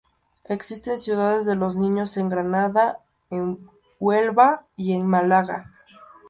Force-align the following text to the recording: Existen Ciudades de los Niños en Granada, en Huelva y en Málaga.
Existen 0.45 0.97
Ciudades 0.97 1.45
de 1.45 1.55
los 1.55 1.75
Niños 1.75 2.17
en 2.17 2.27
Granada, 2.27 2.97
en 3.29 3.69
Huelva 3.99 4.65
y 4.75 4.93
en 4.93 5.05
Málaga. 5.05 5.69